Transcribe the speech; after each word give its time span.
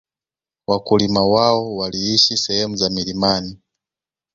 Wakulima 0.67 1.25
wao 1.25 1.75
waliishi 1.77 2.37
sehemu 2.37 2.75
za 2.75 2.89
milimani 2.89 3.57